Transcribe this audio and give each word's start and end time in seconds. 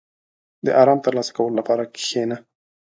•د 0.65 0.67
آرام 0.81 0.99
ترلاسه 1.05 1.31
کولو 1.37 1.55
لپاره 1.59 1.83
کښېنه. 1.95 2.37